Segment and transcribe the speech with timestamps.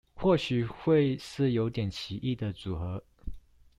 [0.15, 3.03] 或許會是有點奇異的組合